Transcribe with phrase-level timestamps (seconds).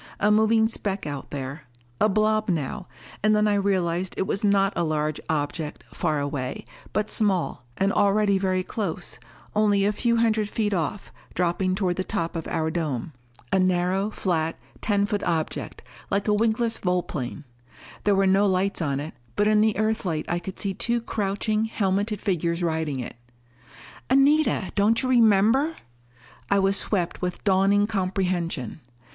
[0.19, 1.67] A moving speck out there.
[1.99, 2.87] A blob now.
[3.21, 7.93] And then I realized it was not a large object, far away, but small, and
[7.93, 9.19] already very close
[9.55, 13.13] only a few hundred feet off, dropping toward the top of our dome.
[13.51, 17.43] A narrow, flat, ten foot object, like a wingless volplane.
[18.03, 21.65] There were no lights on it, but in the Earthlight I could see two crouching,
[21.65, 23.17] helmeted figures riding it.
[24.09, 24.71] "Anita!
[24.73, 25.75] Don't you remember!"
[26.49, 28.79] I was swept with dawning comprehension.